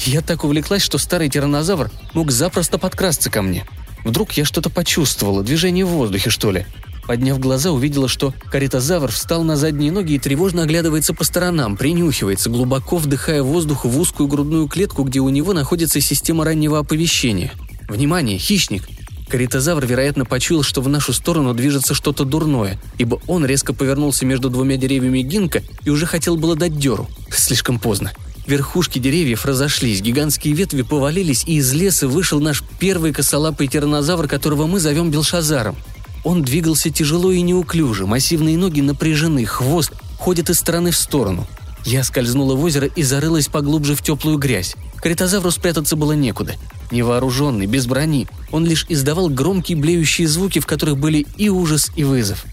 я 0.05 0.21
так 0.21 0.43
увлеклась, 0.43 0.81
что 0.81 0.97
старый 0.97 1.29
тиранозавр 1.29 1.91
мог 2.13 2.31
запросто 2.31 2.77
подкрасться 2.77 3.29
ко 3.29 3.41
мне. 3.41 3.65
Вдруг 4.03 4.33
я 4.33 4.45
что-то 4.45 4.69
почувствовала, 4.69 5.43
движение 5.43 5.85
в 5.85 5.89
воздухе, 5.89 6.29
что 6.29 6.51
ли. 6.51 6.65
Подняв 7.07 7.39
глаза, 7.39 7.71
увидела, 7.71 8.07
что 8.07 8.33
каритозавр 8.51 9.11
встал 9.11 9.43
на 9.43 9.55
задние 9.55 9.91
ноги 9.91 10.13
и 10.13 10.19
тревожно 10.19 10.63
оглядывается 10.63 11.13
по 11.13 11.23
сторонам, 11.23 11.77
принюхивается, 11.77 12.49
глубоко 12.49 12.97
вдыхая 12.97 13.43
воздух 13.43 13.85
в 13.85 13.99
узкую 13.99 14.27
грудную 14.27 14.67
клетку, 14.67 15.03
где 15.03 15.19
у 15.19 15.29
него 15.29 15.53
находится 15.53 16.01
система 16.01 16.45
раннего 16.45 16.79
оповещения. 16.79 17.51
Внимание, 17.87 18.39
хищник! 18.39 18.87
Каритозавр, 19.27 19.85
вероятно, 19.85 20.25
почуял, 20.25 20.63
что 20.63 20.81
в 20.81 20.89
нашу 20.89 21.13
сторону 21.13 21.53
движется 21.53 21.93
что-то 21.93 22.25
дурное, 22.25 22.79
ибо 22.97 23.19
он 23.27 23.45
резко 23.45 23.73
повернулся 23.73 24.25
между 24.25 24.49
двумя 24.49 24.77
деревьями 24.77 25.21
гинка 25.21 25.63
и 25.83 25.89
уже 25.89 26.05
хотел 26.05 26.37
было 26.37 26.55
дать 26.55 26.77
дёру. 26.77 27.07
Слишком 27.31 27.79
поздно. 27.79 28.11
Верхушки 28.47 28.99
деревьев 28.99 29.45
разошлись, 29.45 30.01
гигантские 30.01 30.53
ветви 30.53 30.83
повалились, 30.83 31.43
и 31.45 31.55
из 31.55 31.73
леса 31.73 32.07
вышел 32.07 32.39
наш 32.39 32.63
первый 32.79 33.11
косолапый 33.11 33.67
тиранозавр, 33.67 34.27
которого 34.27 34.67
мы 34.67 34.79
зовем 34.79 35.09
Белшазаром. 35.09 35.75
Он 36.23 36.43
двигался 36.43 36.89
тяжело 36.89 37.31
и 37.31 37.41
неуклюже, 37.41 38.05
массивные 38.05 38.57
ноги 38.57 38.81
напряжены, 38.81 39.45
хвост 39.45 39.93
ходит 40.17 40.49
из 40.49 40.59
стороны 40.59 40.91
в 40.91 40.97
сторону. 40.97 41.47
Я 41.85 42.03
скользнула 42.03 42.55
в 42.55 42.63
озеро 42.63 42.87
и 42.87 43.03
зарылась 43.03 43.47
поглубже 43.47 43.95
в 43.95 44.01
теплую 44.01 44.37
грязь. 44.37 44.75
Критозавру 45.01 45.51
спрятаться 45.51 45.95
было 45.95 46.13
некуда. 46.13 46.55
Невооруженный, 46.91 47.67
без 47.67 47.85
брони, 47.85 48.27
он 48.51 48.65
лишь 48.65 48.85
издавал 48.89 49.29
громкие 49.29 49.77
блеющие 49.77 50.27
звуки, 50.27 50.59
в 50.59 50.65
которых 50.65 50.97
были 50.97 51.27
и 51.37 51.49
ужас, 51.49 51.91
и 51.95 52.03
вызов. 52.03 52.43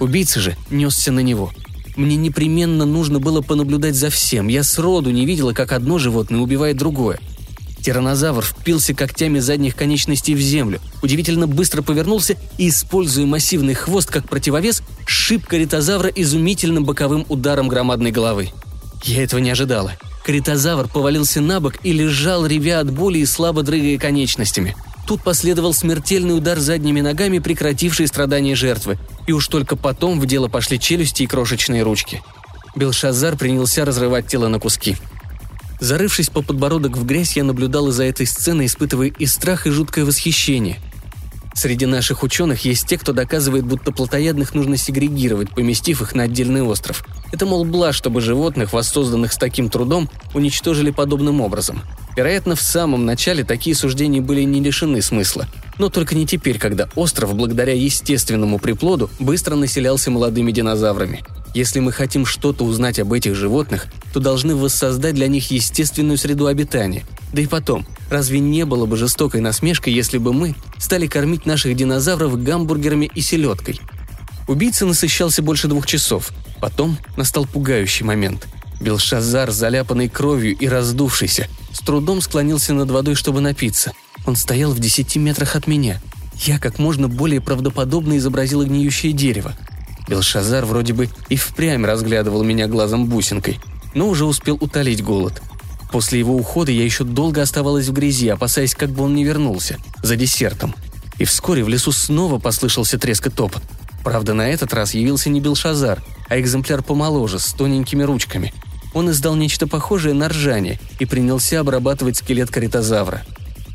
Убийца 0.00 0.40
же 0.40 0.56
несся 0.70 1.12
на 1.12 1.20
него. 1.20 1.52
Мне 1.96 2.16
непременно 2.16 2.84
нужно 2.84 3.18
было 3.18 3.40
понаблюдать 3.40 3.94
за 3.94 4.10
всем. 4.10 4.48
Я 4.48 4.62
сроду 4.62 5.10
не 5.10 5.26
видела, 5.26 5.52
как 5.52 5.72
одно 5.72 5.98
животное 5.98 6.40
убивает 6.40 6.76
другое. 6.76 7.18
Тиранозавр 7.80 8.44
впился 8.44 8.94
когтями 8.94 9.38
задних 9.38 9.74
конечностей 9.74 10.34
в 10.34 10.40
землю, 10.40 10.80
удивительно 11.02 11.46
быстро 11.46 11.82
повернулся 11.82 12.36
и, 12.58 12.68
используя 12.68 13.26
массивный 13.26 13.74
хвост 13.74 14.10
как 14.10 14.28
противовес, 14.28 14.82
сшиб 15.06 15.46
каритозавра 15.46 16.08
изумительным 16.08 16.84
боковым 16.84 17.24
ударом 17.28 17.68
громадной 17.68 18.12
головы. 18.12 18.50
Я 19.04 19.24
этого 19.24 19.40
не 19.40 19.50
ожидала. 19.50 19.92
Каритозавр 20.24 20.88
повалился 20.88 21.40
на 21.40 21.60
бок 21.60 21.76
и 21.82 21.92
лежал, 21.92 22.44
ревя 22.46 22.80
от 22.80 22.92
боли 22.92 23.18
и 23.18 23.26
слабо 23.26 23.62
дрыгая 23.62 23.98
конечностями. 23.98 24.76
Тут 25.10 25.22
последовал 25.22 25.74
смертельный 25.74 26.36
удар 26.36 26.60
задними 26.60 27.00
ногами, 27.00 27.40
прекративший 27.40 28.06
страдания 28.06 28.54
жертвы, 28.54 28.96
и 29.26 29.32
уж 29.32 29.48
только 29.48 29.74
потом 29.74 30.20
в 30.20 30.26
дело 30.26 30.46
пошли 30.46 30.78
челюсти 30.78 31.24
и 31.24 31.26
крошечные 31.26 31.82
ручки. 31.82 32.22
Белшазар 32.76 33.36
принялся 33.36 33.84
разрывать 33.84 34.28
тело 34.28 34.46
на 34.46 34.60
куски. 34.60 34.96
Зарывшись 35.80 36.30
по 36.30 36.42
подбородок 36.42 36.96
в 36.96 37.04
грязь, 37.04 37.36
я 37.36 37.42
наблюдала 37.42 37.90
за 37.90 38.04
этой 38.04 38.24
сценой, 38.24 38.66
испытывая 38.66 39.08
и 39.08 39.26
страх, 39.26 39.66
и 39.66 39.70
жуткое 39.70 40.04
восхищение. 40.04 40.78
Среди 41.54 41.86
наших 41.86 42.22
ученых 42.22 42.64
есть 42.64 42.86
те, 42.86 42.96
кто 42.96 43.12
доказывает, 43.12 43.66
будто 43.66 43.90
плотоядных 43.90 44.54
нужно 44.54 44.76
сегрегировать, 44.76 45.50
поместив 45.50 46.02
их 46.02 46.14
на 46.14 46.22
отдельный 46.22 46.62
остров. 46.62 47.04
Это, 47.32 47.46
мол, 47.46 47.64
блажь, 47.64 47.96
чтобы 47.96 48.20
животных, 48.20 48.72
воссозданных 48.72 49.32
с 49.32 49.36
таким 49.36 49.70
трудом, 49.70 50.08
уничтожили 50.34 50.92
подобным 50.92 51.40
образом. 51.40 51.82
Вероятно, 52.20 52.54
в 52.54 52.60
самом 52.60 53.06
начале 53.06 53.44
такие 53.44 53.74
суждения 53.74 54.20
были 54.20 54.42
не 54.42 54.60
лишены 54.60 55.00
смысла. 55.00 55.48
Но 55.78 55.88
только 55.88 56.14
не 56.14 56.26
теперь, 56.26 56.58
когда 56.58 56.86
остров, 56.94 57.34
благодаря 57.34 57.72
естественному 57.72 58.58
приплоду, 58.58 59.08
быстро 59.18 59.54
населялся 59.56 60.10
молодыми 60.10 60.52
динозаврами. 60.52 61.24
Если 61.54 61.80
мы 61.80 61.92
хотим 61.92 62.26
что-то 62.26 62.66
узнать 62.66 62.98
об 62.98 63.14
этих 63.14 63.34
животных, 63.34 63.86
то 64.12 64.20
должны 64.20 64.54
воссоздать 64.54 65.14
для 65.14 65.28
них 65.28 65.50
естественную 65.50 66.18
среду 66.18 66.46
обитания. 66.46 67.04
Да 67.32 67.40
и 67.40 67.46
потом, 67.46 67.86
разве 68.10 68.38
не 68.38 68.66
было 68.66 68.84
бы 68.84 68.98
жестокой 68.98 69.40
насмешкой, 69.40 69.94
если 69.94 70.18
бы 70.18 70.34
мы 70.34 70.54
стали 70.76 71.06
кормить 71.06 71.46
наших 71.46 71.74
динозавров 71.74 72.42
гамбургерами 72.42 73.10
и 73.14 73.22
селедкой? 73.22 73.80
Убийца 74.46 74.84
насыщался 74.84 75.40
больше 75.40 75.68
двух 75.68 75.86
часов. 75.86 76.32
Потом 76.60 76.98
настал 77.16 77.46
пугающий 77.46 78.04
момент. 78.04 78.46
Белшазар, 78.78 79.50
заляпанный 79.50 80.10
кровью 80.10 80.54
и 80.54 80.68
раздувшийся, 80.68 81.48
с 81.72 81.80
трудом 81.80 82.20
склонился 82.20 82.74
над 82.74 82.90
водой, 82.90 83.14
чтобы 83.14 83.40
напиться. 83.40 83.92
Он 84.26 84.36
стоял 84.36 84.72
в 84.72 84.78
десяти 84.78 85.18
метрах 85.18 85.56
от 85.56 85.66
меня. 85.66 86.00
Я 86.36 86.58
как 86.58 86.78
можно 86.78 87.08
более 87.08 87.40
правдоподобно 87.40 88.16
изобразила 88.16 88.64
гниющее 88.64 89.12
дерево. 89.12 89.54
Белшазар 90.08 90.64
вроде 90.64 90.92
бы 90.92 91.08
и 91.28 91.36
впрямь 91.36 91.84
разглядывал 91.84 92.42
меня 92.42 92.66
глазом 92.66 93.06
бусинкой, 93.06 93.60
но 93.94 94.08
уже 94.08 94.24
успел 94.24 94.56
утолить 94.60 95.04
голод. 95.04 95.42
После 95.92 96.18
его 96.18 96.34
ухода 96.34 96.70
я 96.72 96.84
еще 96.84 97.04
долго 97.04 97.42
оставалась 97.42 97.88
в 97.88 97.92
грязи, 97.92 98.28
опасаясь, 98.28 98.74
как 98.74 98.90
бы 98.90 99.04
он 99.04 99.14
не 99.14 99.24
вернулся, 99.24 99.78
за 100.02 100.16
десертом. 100.16 100.74
И 101.18 101.24
вскоре 101.24 101.64
в 101.64 101.68
лесу 101.68 101.92
снова 101.92 102.38
послышался 102.38 102.98
треск 102.98 103.26
и 103.26 103.30
топот. 103.30 103.62
Правда, 104.04 104.32
на 104.32 104.48
этот 104.48 104.72
раз 104.72 104.94
явился 104.94 105.28
не 105.28 105.40
Белшазар, 105.40 106.02
а 106.28 106.40
экземпляр 106.40 106.82
помоложе, 106.82 107.38
с 107.38 107.52
тоненькими 107.52 108.02
ручками. 108.02 108.54
Он 108.94 109.10
издал 109.10 109.36
нечто 109.36 109.66
похожее 109.66 110.14
на 110.14 110.28
ржание 110.28 110.80
и 110.98 111.04
принялся 111.04 111.60
обрабатывать 111.60 112.16
скелет 112.16 112.50
каритозавра. 112.50 113.22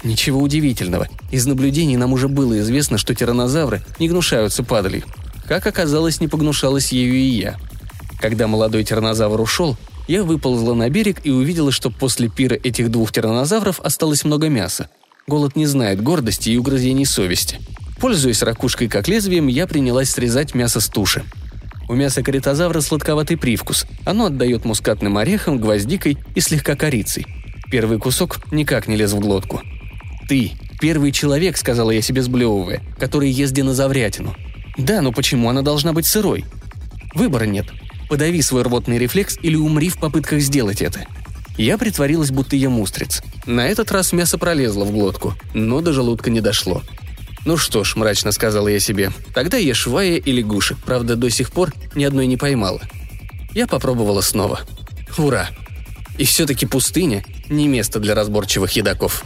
Ничего 0.03 0.41
удивительного. 0.41 1.07
Из 1.31 1.45
наблюдений 1.45 1.97
нам 1.97 2.13
уже 2.13 2.27
было 2.27 2.59
известно, 2.59 2.97
что 2.97 3.15
тиранозавры 3.15 3.81
не 3.97 4.07
гнушаются 4.07 4.63
падалью. 4.63 5.03
Как 5.47 5.65
оказалось, 5.65 6.19
не 6.21 6.27
погнушалась 6.27 6.91
ею 6.91 7.15
и 7.15 7.23
я. 7.23 7.57
Когда 8.19 8.47
молодой 8.47 8.83
тиранозавр 8.83 9.39
ушел, 9.41 9.77
я 10.07 10.23
выползла 10.23 10.73
на 10.73 10.89
берег 10.89 11.21
и 11.23 11.31
увидела, 11.31 11.71
что 11.71 11.89
после 11.89 12.29
пира 12.29 12.55
этих 12.55 12.91
двух 12.91 13.11
тиранозавров 13.11 13.79
осталось 13.79 14.23
много 14.23 14.49
мяса. 14.49 14.89
Голод 15.27 15.55
не 15.55 15.65
знает 15.65 16.03
гордости 16.03 16.49
и 16.49 16.57
угрызений 16.57 17.05
совести. 17.05 17.59
Пользуясь 17.99 18.43
ракушкой 18.43 18.87
как 18.87 19.07
лезвием, 19.07 19.47
я 19.47 19.65
принялась 19.65 20.11
срезать 20.11 20.53
мясо 20.53 20.79
с 20.79 20.87
туши. 20.87 21.23
У 21.87 21.93
мяса 21.93 22.23
каритозавра 22.23 22.81
сладковатый 22.81 23.37
привкус. 23.37 23.85
Оно 24.05 24.25
отдает 24.25 24.65
мускатным 24.65 25.17
орехом, 25.17 25.59
гвоздикой 25.59 26.17
и 26.33 26.39
слегка 26.39 26.75
корицей. 26.75 27.25
Первый 27.69 27.99
кусок 27.99 28.39
никак 28.51 28.87
не 28.87 28.95
лез 28.95 29.13
в 29.13 29.19
глотку. 29.19 29.61
«Ты– 30.27 30.53
первый 30.81 31.11
человек»,– 31.11 31.57
сказала 31.57 31.91
я 31.91 32.01
себе 32.01 32.21
сблевывая,– 32.23 32.81
«который 32.99 33.29
ест 33.29 33.53
динозаврятину. 33.53 34.35
Да, 34.77 35.01
но 35.01 35.11
почему 35.11 35.49
она 35.49 35.61
должна 35.61 35.93
быть 35.93 36.05
сырой? 36.05 36.45
Выбора 37.13 37.45
нет. 37.45 37.67
Подави 38.09 38.41
свой 38.41 38.63
рвотный 38.63 38.97
рефлекс 38.97 39.37
или 39.41 39.55
умри 39.55 39.89
в 39.89 39.97
попытках 39.97 40.41
сделать 40.41 40.81
это. 40.81 41.05
Я 41.57 41.77
притворилась, 41.77 42.31
будто 42.31 42.55
ем 42.55 42.79
устриц. 42.79 43.21
На 43.45 43.67
этот 43.67 43.91
раз 43.91 44.11
мясо 44.11 44.37
пролезло 44.37 44.83
в 44.83 44.91
глотку, 44.91 45.33
но 45.53 45.81
до 45.81 45.93
желудка 45.93 46.29
не 46.29 46.41
дошло. 46.41 46.83
«Ну 47.45 47.57
что 47.57 47.83
ж»,– 47.83 47.93
мрачно 47.95 48.31
сказала 48.31 48.67
я 48.67 48.79
себе,– 48.79 49.11
«тогда 49.33 49.57
ешь 49.57 49.87
вая 49.87 50.17
и 50.17 50.31
лягушек, 50.31 50.77
правда, 50.83 51.15
до 51.15 51.29
сих 51.29 51.51
пор 51.51 51.73
ни 51.93 52.03
одной 52.03 52.25
не 52.25 52.37
поймала». 52.37 52.81
Я 53.53 53.67
попробовала 53.67 54.21
снова. 54.21 54.61
Ура! 55.17 55.49
И 56.17 56.25
все-таки 56.25 56.65
пустыня– 56.65 57.23
не 57.49 57.67
место 57.67 57.99
для 57.99 58.15
разборчивых 58.15 58.71
едоков. 58.71 59.23